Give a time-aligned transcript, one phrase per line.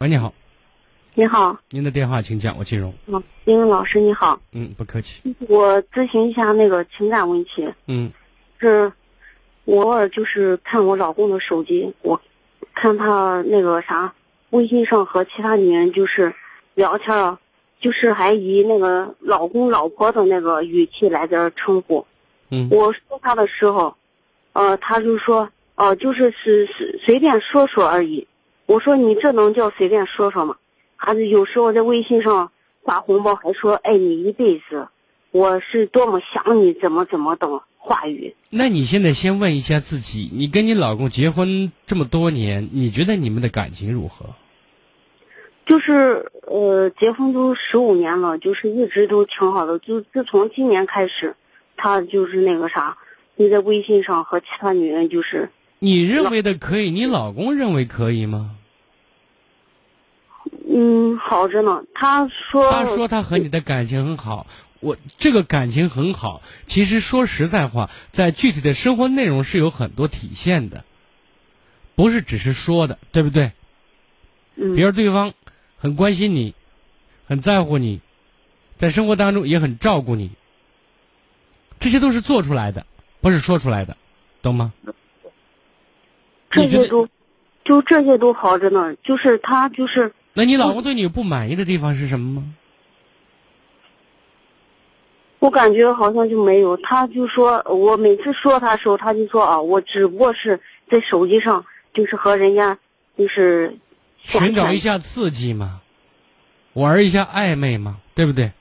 [0.00, 0.32] 喂，你好，
[1.14, 2.94] 你好，您的电话请讲，我金融。
[3.06, 5.34] 嗯，英文老师你好，嗯，不客气。
[5.48, 8.12] 我咨询一下那个情感问题，嗯
[8.60, 8.92] 是，
[9.64, 12.22] 我偶尔就是看我老公的手机，我
[12.72, 14.14] 看他那个啥，
[14.50, 16.32] 微信上和其他女人就是
[16.74, 17.40] 聊天啊，
[17.80, 22.06] 就是还以那个老公老婆的那个语气来这称呼。
[22.50, 23.96] 嗯我说他的时候，
[24.52, 28.27] 呃，他就说，哦、就是是是随便说说而已。
[28.68, 30.56] 我说你这能叫随便说说吗？
[30.94, 32.52] 还是有时候在微信上
[32.84, 34.88] 发红包，还说爱你一辈子，
[35.30, 38.34] 我是多么想你，怎么怎么等话语。
[38.50, 44.34] 那你现在先问一下自己，你跟你老公结婚这么多年，你觉得你们的感情如何？
[45.64, 49.78] 就是呃，结婚都十五年了，就是一直都挺好的。
[49.78, 51.36] 就自从今年开始，
[51.78, 52.98] 他就是那个啥，
[53.34, 58.56] 你在微信上和其他女人就是，你认为的可以，你老公认为可以吗？
[60.78, 61.82] 嗯，好着呢。
[61.92, 64.46] 他说，他说他和你的感情很好，
[64.78, 70.84] 我这个感情很好，其实说实在话，在具体的生活内容是有很多体现的，
[71.96, 73.50] 不是只是说的，对不对？
[74.54, 75.32] 嗯，比如对方
[75.78, 76.54] 很关心你，
[77.26, 78.00] 很在乎你，
[78.76, 80.30] 在生活当中也很照顾你，
[81.80, 82.86] 这些都是做出来的，
[83.20, 83.96] 不是说出来的，
[84.42, 84.72] 懂吗？
[86.50, 87.08] 这些都，
[87.64, 88.94] 就这些都好着呢。
[89.02, 92.54] 就是他就是，那你老公对你有不满意的地方是什么吗？
[95.40, 96.76] 我感觉好像就没有。
[96.76, 102.78] 他就说我每次说他的时候，他就说啊，我只不过是在手机上就是和人家
[103.16, 103.78] 就是
[104.22, 105.80] 寻找一下刺激嘛，
[106.72, 108.52] 玩一下暧昧嘛，对不对？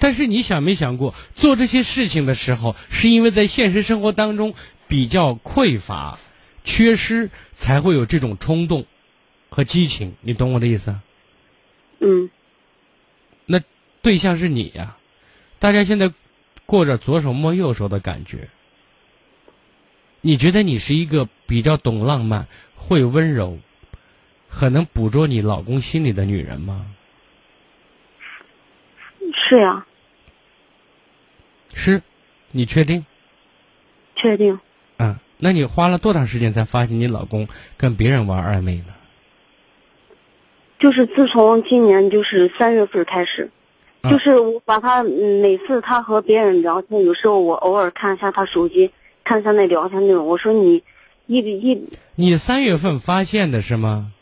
[0.00, 4.54] 但是你想没想过，做这些事情的时候，是因为在现实生活当中
[4.88, 6.18] 比较匮乏、
[6.64, 8.86] 缺失，才会有这种冲动
[9.48, 10.14] 和激情。
[10.20, 11.02] 你懂我的意思啊？
[11.98, 12.30] 嗯
[13.46, 13.60] 那
[14.02, 14.98] 对象是你呀、
[15.58, 16.12] 大家现在
[16.66, 18.50] 过着左手摸右手的感觉。
[20.20, 23.58] 你觉得你是一个比较懂浪漫、会温柔、
[24.48, 26.84] 很能捕捉你老公心里的女人吗？
[29.32, 29.86] 是呀，
[31.72, 32.02] 是，
[32.50, 33.06] 你确定？
[34.16, 34.58] 确定。
[34.96, 37.46] 啊，那你花了多长时间才发现你老公
[37.76, 38.95] 跟别人玩暧昧呢？
[40.78, 43.50] 就是自从今年就是三月份开始，
[44.02, 48.90] 啊就是我把他嗯每次他和别人聊天，有时候我偶尔看一下他手机，
[49.24, 50.26] 看一下那聊天内容。
[50.26, 50.82] 我说你
[51.26, 54.12] 一一你三月份发现的是吗？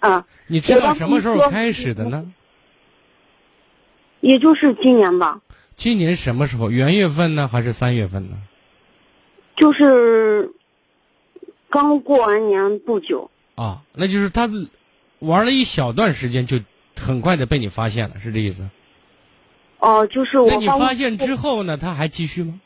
[0.00, 2.24] 啊，你知道什么时候开始的呢？
[4.20, 5.40] 也就是今年吧，
[5.76, 6.70] 今年什么时候？
[6.70, 8.36] 元月份呢，还是三月份呢？
[9.54, 10.52] 就是
[11.68, 13.30] 刚过完年不久。
[13.54, 14.48] 啊，那就是他
[15.18, 16.58] 玩了一小段时间，就
[16.96, 18.68] 很快的被你发现了，是这意思？
[19.80, 22.60] 哦、就是我那你发现之后呢，他还继续吗？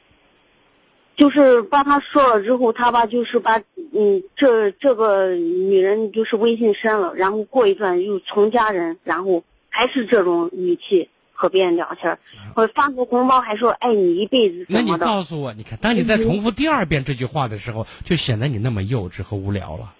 [1.15, 3.59] 就是帮他说了之后，他吧就是把
[3.93, 12.19] 嗯这这个女人就是微信删了，然后过一段又从加人，然后还是这种语气和别人聊天，
[12.55, 19.93] 我发个红包还说爱你一辈子那你告诉我，你看，当你再重复第二遍这句话的时候，就显得你那么幼稚和无聊了。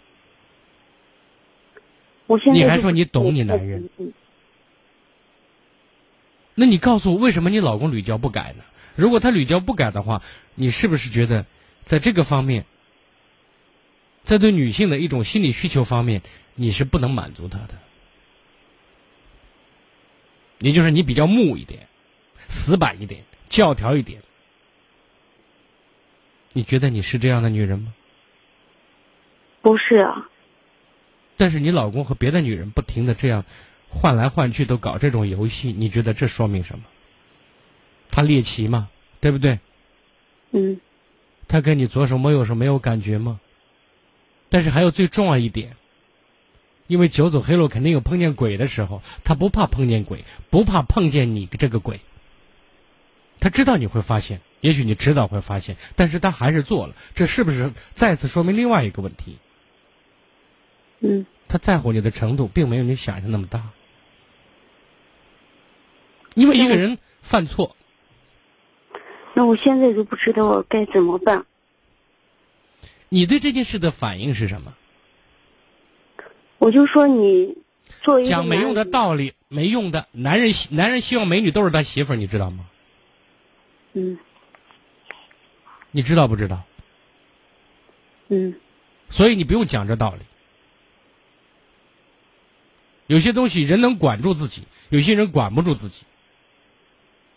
[2.33, 3.91] 我现在你还说你懂你男人？
[3.99, 4.13] 嗯
[6.55, 8.65] 那你告诉我，为什么你老公屡教不改呢？
[8.95, 10.23] 如果他屡教不改的话，
[10.55, 11.47] 你是不是觉得，
[11.85, 12.67] 在这个方面，
[14.23, 16.21] 在对女性的一种心理需求方面，
[16.55, 17.75] 你是不能满足他的？
[20.59, 21.89] 也就是你比较木一点，
[22.49, 24.23] 死板一点，教条一点。
[26.53, 27.95] 你觉得你是这样的女人吗？
[29.63, 30.29] 不是啊，
[31.37, 33.45] 但是你老公和别的女人不停的这样
[33.89, 36.85] 换来换去，都搞这种游戏，你觉得这说明什么？
[38.11, 38.89] 他猎奇嘛，
[39.21, 39.59] 对不对？
[40.51, 40.81] 嗯
[41.49, 43.41] 他跟你左手摸右手没有感觉吗？
[44.49, 45.77] 但是还有最重要一点，
[46.87, 52.01] 因为九走黑路肯定有碰见鬼的时候，他不怕碰见鬼，不怕碰见你这个鬼。
[53.41, 59.39] 他知道你会发现，也许你迟早会发现，但是他还是做了，这是不是再次说明另外一个问题？
[61.03, 63.71] 嗯，他在乎你的程度并没有你想象那么大。
[66.35, 67.77] 因为一个人犯错，
[69.35, 71.45] 那我现在就不知道我该怎么办。
[73.11, 74.75] 你对这件事的反应是什么？
[76.57, 77.59] 我就说你
[78.01, 80.07] 作为一讲没用的道理，没用的。
[80.13, 82.67] 男人希男人希望美女都是他媳妇儿，你知道吗？
[83.93, 84.19] 嗯
[85.91, 86.63] 你知道不知道？
[88.29, 88.55] 嗯
[89.11, 90.21] 所以你不用讲这道理。
[93.07, 96.05] 有些东西人能管住自己，有些人管不住自己。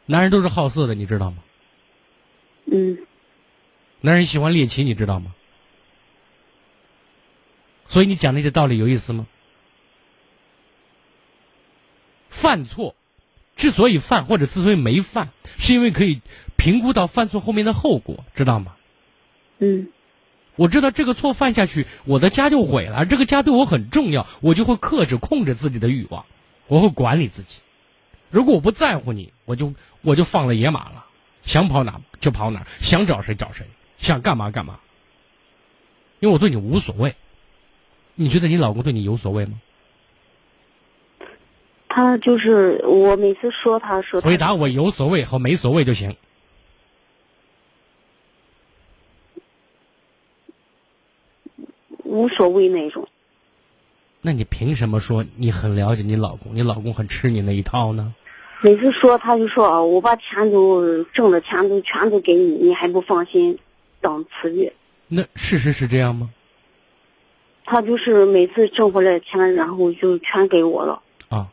[0.05, 1.37] 男人都是好色的，你知道吗？
[2.65, 2.97] 嗯
[4.01, 5.33] 男人喜欢猎奇，你知道吗？
[7.87, 9.27] 所以你讲那些道理有意思吗？
[12.29, 12.95] 犯错，
[13.55, 16.21] 之所以犯或者之所以没犯，是因为可以
[16.55, 18.75] 评估到犯错后面的后果，知道吗？
[19.59, 19.87] 嗯
[20.55, 23.05] 我知道这个错犯下去，我的家就毁了。
[23.05, 26.25] 这个家对我很重要，我就会克制、控制自己的欲望，
[26.67, 27.55] 我会管理自己。
[28.29, 31.05] 如果我不在乎你，我就我就放了野马了，
[31.41, 33.65] 想跑哪就跑哪，想找谁找谁，
[33.97, 34.79] 想干嘛干嘛。
[36.19, 37.15] 因为我对你无所谓，
[38.15, 39.61] 你觉得你老公对你有所谓吗？
[41.87, 46.17] 他就是我每次说他说他回答我有所谓和没所谓就行。
[52.25, 53.07] 无所谓那种。
[54.21, 58.15] 那你凭什么说你很了解你老公，你老公很吃你那一套呢？
[58.61, 63.59] 每次说他就说啊，我把钱都挣的钱都全都给你，你还不放心，
[64.01, 64.73] 等次月。
[65.07, 66.31] 那事实是这样吗？
[67.63, 71.03] 他就是每次挣回来的钱，然后就全给我了。
[71.29, 71.51] 啊，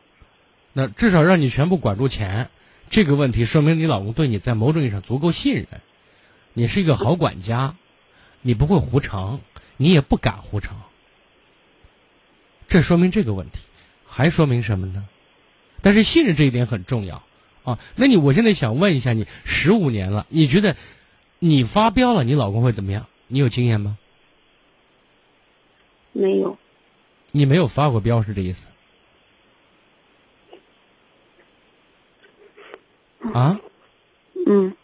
[0.73, 2.49] 那至少让你全部管住钱，
[2.89, 5.67] 这个问题说明你老公对你在某种意义上足够信任，
[6.53, 7.75] 你是一个好管家，
[8.41, 9.39] 你不会胡成，
[9.77, 10.71] 你也不敢胡扯。
[12.67, 13.59] 这说明这个问题，
[14.05, 15.07] 还说明什么呢？
[15.81, 17.21] 但是信任这一点很重要
[17.63, 17.77] 啊。
[17.95, 20.75] 那你我现在想问一下你，十五年了，你觉得
[21.39, 23.07] 你发飙了，你老公会怎么样？
[23.27, 23.97] 你有经验吗？
[26.13, 26.57] 没有，
[27.31, 28.67] 你没有发过飙是这意思？
[33.33, 33.59] 啊？
[34.45, 34.75] 嗯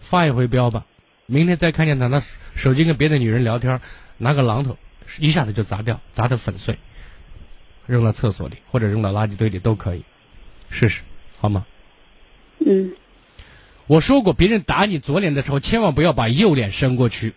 [0.00, 0.86] 发一回飙吧，
[1.30, 2.20] 明天再看见他拿
[2.56, 3.80] 手机跟别的女人聊天，
[4.18, 4.76] 拿个榔头
[5.18, 6.76] 一下子就砸掉，砸得粉碎，
[7.86, 10.02] 扔到厕所里或者扔到垃圾堆里都可以，
[10.70, 11.02] 试试
[11.38, 11.64] 好吗？
[12.58, 12.96] 嗯
[13.86, 17.34] 我说过，别人打你左脸的时候，千万不要把右脸伸过去。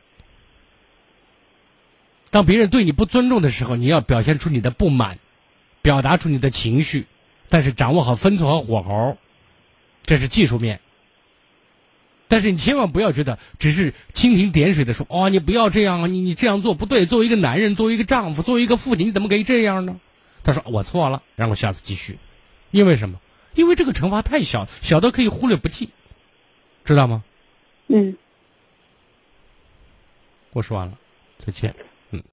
[2.31, 5.19] 当别人对你不尊重的时候，你要表现出你的不满，
[5.83, 7.05] 表达出你的情绪，
[7.49, 9.17] 但是掌握好分寸和火候，
[10.03, 10.79] 这是技术面。
[12.33, 17.05] 但是你千万不要觉得只是蜻蜓点水的说哦，你不要这样啊，你你这样做不对。
[17.05, 19.99] 作为一个男人，作为一个丈夫，作为一个父亲，你怎么可以这样呢？
[20.43, 22.17] 他说我错了，然后下次继续。
[22.71, 23.19] 因为什么？
[23.53, 25.89] 因为这个惩罚太小，小到可以忽略不计，
[26.85, 27.23] 知道吗？
[27.85, 28.17] 嗯。
[30.53, 30.97] 我说完了，
[31.37, 31.75] 再见。